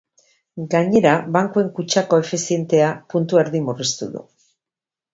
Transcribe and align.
Gainera, 0.71 1.11
bankuen 1.35 1.69
kutxa 1.77 2.05
koefizientea 2.15 2.91
puntu 3.15 3.43
erdi 3.45 3.65
murriztu 3.71 4.13
du. 4.19 4.29